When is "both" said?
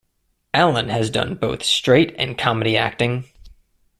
1.35-1.61